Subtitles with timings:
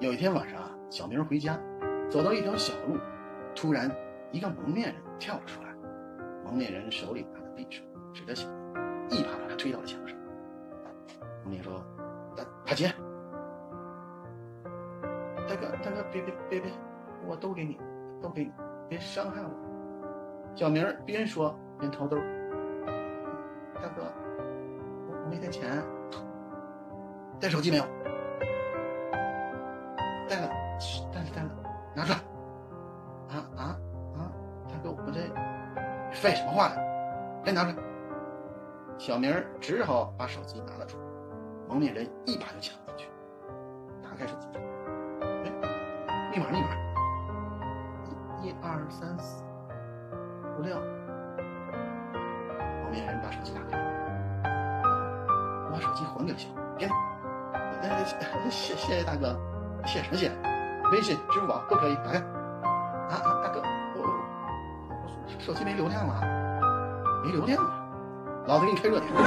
[0.00, 1.58] 有一天晚上啊，小明回家，
[2.08, 2.96] 走到一条小路，
[3.52, 3.90] 突然
[4.30, 5.74] 一个蒙面人跳了出来。
[6.44, 7.82] 蒙面人手里拿着匕首，
[8.14, 10.16] 指着小明，一把把他推到了墙上。
[11.42, 11.84] 蒙面说
[12.36, 12.94] ：“大大姐，
[15.48, 16.70] 大哥，大哥，别别别别，
[17.26, 17.76] 我都给你，
[18.22, 18.52] 都给你，
[18.88, 19.50] 别伤害我。”
[20.54, 22.16] 小明边说边掏兜
[23.82, 24.04] ：“大哥，
[25.08, 25.82] 我我没带钱，
[27.40, 27.84] 带手机没有？
[31.98, 32.18] 拿出来。
[33.28, 33.62] 啊啊
[34.16, 34.30] 啊！
[34.68, 35.20] 大哥，我这
[36.12, 36.76] 废什么话呀？
[37.44, 37.84] 赶紧拿出来。”
[38.98, 41.04] 小明只好把手机拿了出来，
[41.68, 43.08] 蒙面人一把就抢了过去，
[44.02, 44.46] 打开手机，
[45.20, 45.50] 哎，
[46.32, 46.68] 密码密码，
[48.42, 49.44] 一、一二三四
[50.58, 50.74] 五六。
[52.82, 53.78] 蒙面人把手机打开，
[55.66, 56.94] 我把手机还给了小明，别拿。
[58.50, 59.38] 谢谢谢大哥，
[59.84, 60.32] 谢什么谢？
[60.90, 62.18] 微信、支付宝都可以，打开。
[62.18, 63.60] 啊啊，大哥，
[63.96, 64.06] 我我
[65.38, 66.14] 手机没流量了，
[67.24, 67.70] 没流量了。
[68.46, 69.12] 老子给你开热点。